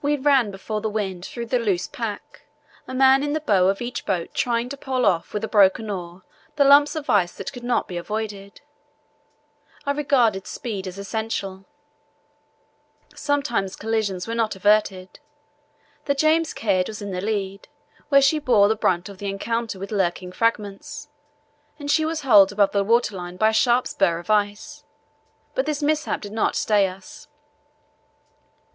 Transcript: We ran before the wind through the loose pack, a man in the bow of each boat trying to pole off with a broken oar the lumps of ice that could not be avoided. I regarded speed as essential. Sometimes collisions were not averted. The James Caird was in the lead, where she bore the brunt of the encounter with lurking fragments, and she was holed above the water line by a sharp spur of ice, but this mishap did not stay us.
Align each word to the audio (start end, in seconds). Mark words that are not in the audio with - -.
We 0.03 0.17
ran 0.17 0.49
before 0.49 0.81
the 0.81 0.89
wind 0.89 1.23
through 1.25 1.45
the 1.45 1.59
loose 1.59 1.85
pack, 1.85 2.47
a 2.87 2.93
man 2.95 3.21
in 3.21 3.33
the 3.33 3.39
bow 3.39 3.67
of 3.67 3.83
each 3.83 4.03
boat 4.03 4.33
trying 4.33 4.67
to 4.69 4.75
pole 4.75 5.05
off 5.05 5.31
with 5.31 5.43
a 5.43 5.47
broken 5.47 5.91
oar 5.91 6.23
the 6.55 6.63
lumps 6.65 6.95
of 6.95 7.07
ice 7.07 7.33
that 7.33 7.53
could 7.53 7.63
not 7.63 7.87
be 7.87 7.97
avoided. 7.97 8.61
I 9.85 9.91
regarded 9.91 10.47
speed 10.47 10.87
as 10.87 10.97
essential. 10.97 11.65
Sometimes 13.13 13.75
collisions 13.75 14.27
were 14.27 14.33
not 14.33 14.55
averted. 14.55 15.19
The 16.05 16.15
James 16.15 16.51
Caird 16.55 16.87
was 16.87 17.03
in 17.03 17.11
the 17.11 17.21
lead, 17.21 17.67
where 18.09 18.23
she 18.23 18.39
bore 18.39 18.69
the 18.69 18.75
brunt 18.75 19.07
of 19.07 19.19
the 19.19 19.29
encounter 19.29 19.77
with 19.77 19.91
lurking 19.91 20.31
fragments, 20.31 21.09
and 21.77 21.91
she 21.91 22.05
was 22.05 22.21
holed 22.21 22.51
above 22.51 22.71
the 22.71 22.83
water 22.83 23.15
line 23.15 23.37
by 23.37 23.49
a 23.49 23.53
sharp 23.53 23.85
spur 23.85 24.17
of 24.17 24.31
ice, 24.31 24.83
but 25.53 25.67
this 25.67 25.83
mishap 25.83 26.21
did 26.21 26.31
not 26.33 26.55
stay 26.55 26.87
us. 26.87 27.27